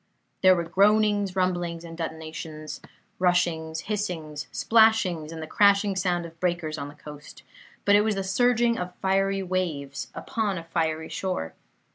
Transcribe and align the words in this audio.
There 0.41 0.55
were 0.55 0.63
groanings, 0.63 1.35
rumblings, 1.35 1.83
and 1.83 1.95
detonations; 1.95 2.81
rushings, 3.19 3.81
hissings, 3.81 4.47
splashings, 4.51 5.31
and 5.31 5.43
the 5.43 5.45
crashing 5.45 5.95
sound 5.95 6.25
of 6.25 6.39
breakers 6.39 6.79
on 6.79 6.87
the 6.87 6.95
coast; 6.95 7.43
but 7.85 7.93
it 7.95 8.01
was 8.01 8.15
the 8.15 8.23
surging 8.23 8.79
of 8.79 8.95
fiery 8.95 9.43
waves 9.43 10.07
upon 10.15 10.57
a 10.57 10.63
fiery 10.63 11.09
shore. 11.09 11.53